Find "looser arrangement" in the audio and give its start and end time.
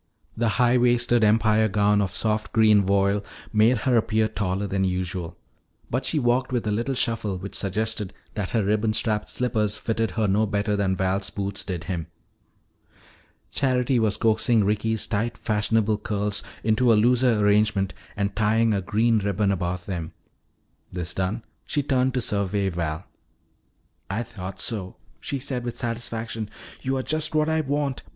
16.95-17.93